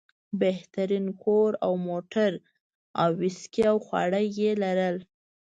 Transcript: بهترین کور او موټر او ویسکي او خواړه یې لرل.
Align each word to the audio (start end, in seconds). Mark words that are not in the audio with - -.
بهترین 0.41 1.05
کور 1.23 1.51
او 1.65 1.73
موټر 1.87 2.31
او 3.01 3.09
ویسکي 3.21 3.63
او 3.71 3.77
خواړه 3.85 4.19
یې 4.39 4.51
لرل. 4.63 4.97